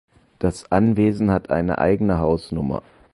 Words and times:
Das 0.39 0.71
Anwesen 0.71 1.29
hat 1.29 1.51
eine 1.51 1.77
eigene 1.77 2.17
Hausnummer. 2.17 2.81